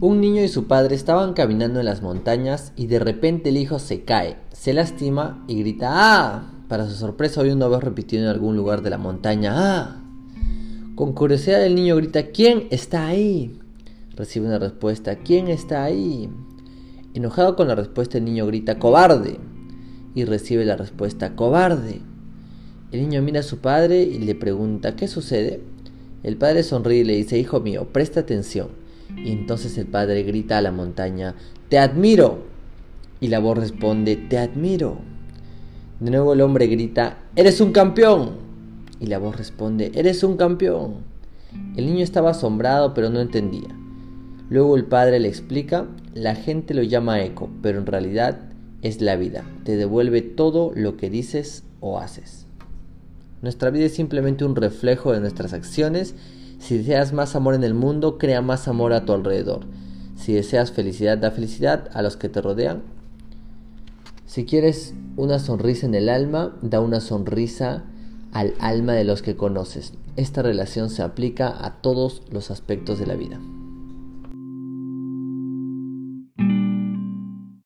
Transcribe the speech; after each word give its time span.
Un 0.00 0.20
niño 0.20 0.44
y 0.44 0.48
su 0.48 0.68
padre 0.68 0.94
estaban 0.94 1.32
caminando 1.32 1.80
en 1.80 1.86
las 1.86 2.02
montañas 2.02 2.72
y 2.76 2.86
de 2.86 3.00
repente 3.00 3.48
el 3.48 3.56
hijo 3.56 3.80
se 3.80 4.04
cae, 4.04 4.36
se 4.52 4.72
lastima 4.72 5.44
y 5.48 5.58
grita 5.58 5.88
¡Ah! 5.90 6.52
Para 6.68 6.88
su 6.88 6.94
sorpresa 6.94 7.40
oye 7.40 7.52
una 7.52 7.66
voz 7.66 7.82
repitiendo 7.82 8.28
en 8.28 8.32
algún 8.32 8.56
lugar 8.56 8.82
de 8.82 8.90
la 8.90 8.98
montaña 8.98 9.54
¡Ah! 9.56 10.04
Con 10.94 11.14
curiosidad 11.14 11.64
el 11.64 11.74
niño 11.74 11.96
grita 11.96 12.28
¿Quién 12.28 12.68
está 12.70 13.08
ahí? 13.08 13.58
Recibe 14.14 14.46
una 14.46 14.60
respuesta 14.60 15.16
¿Quién 15.16 15.48
está 15.48 15.82
ahí? 15.82 16.30
Enojado 17.14 17.56
con 17.56 17.66
la 17.66 17.74
respuesta 17.74 18.18
el 18.18 18.24
niño 18.24 18.46
grita 18.46 18.78
¡Cobarde! 18.78 19.40
Y 20.14 20.24
recibe 20.26 20.64
la 20.64 20.76
respuesta 20.76 21.34
¡Cobarde! 21.34 22.02
El 22.92 23.00
niño 23.00 23.20
mira 23.20 23.40
a 23.40 23.42
su 23.42 23.58
padre 23.58 24.02
y 24.04 24.20
le 24.20 24.36
pregunta 24.36 24.94
¿Qué 24.94 25.08
sucede? 25.08 25.60
El 26.22 26.36
padre 26.36 26.62
sonríe 26.62 27.00
y 27.00 27.04
le 27.04 27.16
dice 27.16 27.36
Hijo 27.36 27.58
mío, 27.58 27.88
presta 27.92 28.20
atención. 28.20 28.86
Y 29.16 29.32
entonces 29.32 29.76
el 29.78 29.86
padre 29.86 30.22
grita 30.22 30.58
a 30.58 30.62
la 30.62 30.72
montaña 30.72 31.34
Te 31.68 31.78
admiro. 31.78 32.44
Y 33.20 33.28
la 33.28 33.38
voz 33.38 33.58
responde 33.58 34.16
Te 34.16 34.38
admiro. 34.38 34.98
De 36.00 36.10
nuevo 36.10 36.32
el 36.32 36.40
hombre 36.40 36.66
grita, 36.66 37.18
Eres 37.36 37.60
un 37.60 37.72
campeón. 37.72 38.32
Y 39.00 39.06
la 39.06 39.18
voz 39.18 39.36
responde, 39.36 39.92
Eres 39.94 40.22
un 40.22 40.36
campeón. 40.36 40.96
El 41.76 41.86
niño 41.86 42.04
estaba 42.04 42.30
asombrado 42.30 42.94
pero 42.94 43.10
no 43.10 43.20
entendía. 43.20 43.68
Luego 44.50 44.76
el 44.76 44.84
padre 44.84 45.20
le 45.20 45.28
explica, 45.28 45.86
la 46.14 46.34
gente 46.34 46.72
lo 46.74 46.82
llama 46.82 47.22
eco, 47.22 47.50
pero 47.62 47.78
en 47.78 47.86
realidad 47.86 48.38
es 48.82 49.00
la 49.00 49.16
vida. 49.16 49.44
Te 49.64 49.76
devuelve 49.76 50.22
todo 50.22 50.72
lo 50.74 50.96
que 50.96 51.10
dices 51.10 51.64
o 51.80 51.98
haces. 51.98 52.46
Nuestra 53.42 53.70
vida 53.70 53.84
es 53.86 53.94
simplemente 53.94 54.44
un 54.44 54.56
reflejo 54.56 55.12
de 55.12 55.20
nuestras 55.20 55.52
acciones. 55.52 56.14
Si 56.58 56.78
deseas 56.78 57.12
más 57.12 57.36
amor 57.36 57.54
en 57.54 57.64
el 57.64 57.74
mundo, 57.74 58.18
crea 58.18 58.42
más 58.42 58.68
amor 58.68 58.92
a 58.92 59.04
tu 59.04 59.12
alrededor. 59.12 59.66
Si 60.16 60.32
deseas 60.32 60.72
felicidad, 60.72 61.18
da 61.18 61.30
felicidad 61.30 61.88
a 61.94 62.02
los 62.02 62.16
que 62.16 62.28
te 62.28 62.40
rodean 62.40 62.82
si 64.28 64.44
quieres 64.44 64.92
una 65.16 65.38
sonrisa 65.38 65.86
en 65.86 65.94
el 65.94 66.10
alma, 66.10 66.54
da 66.60 66.82
una 66.82 67.00
sonrisa 67.00 67.84
al 68.30 68.52
alma 68.60 68.92
de 68.92 69.04
los 69.04 69.22
que 69.22 69.36
conoces. 69.36 69.94
Esta 70.16 70.42
relación 70.42 70.90
se 70.90 71.02
aplica 71.02 71.64
a 71.64 71.80
todos 71.80 72.20
los 72.30 72.50
aspectos 72.50 72.98
de 72.98 73.06
la 73.06 73.14
vida. 73.14 73.40